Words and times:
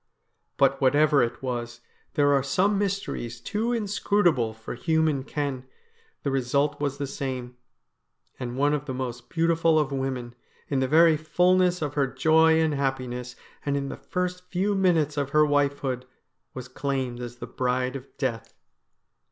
But 0.57 0.81
whatever 0.81 1.21
it 1.21 1.43
was— 1.43 1.81
there 2.15 2.33
are 2.33 2.41
some 2.41 2.79
mysteries 2.79 3.39
too 3.39 3.71
inscrutable 3.71 4.51
for 4.51 4.73
human 4.73 5.21
ken— 5.23 5.65
the 6.23 6.31
result 6.31 6.81
was 6.81 6.97
the 6.97 7.05
same; 7.05 7.55
and 8.39 8.57
one 8.57 8.73
of 8.73 8.85
the 8.85 8.95
most 8.95 9.29
beautiful 9.29 9.77
of 9.77 9.91
women, 9.91 10.33
in 10.69 10.79
the 10.79 10.87
very 10.87 11.17
fulness 11.17 11.83
of 11.83 11.93
her 11.93 12.07
joy 12.07 12.59
and 12.59 12.73
happiness, 12.73 13.35
and 13.63 13.77
in 13.77 13.89
the 13.89 13.95
first 13.97 14.49
few 14.49 14.73
minutes 14.73 15.17
of 15.17 15.29
her 15.37 15.45
wifehood, 15.45 16.05
was 16.55 16.67
claimed 16.67 17.19
as 17.19 17.35
the 17.35 17.45
Bride 17.45 17.95
of 17.95 18.07
Death. 18.17 18.55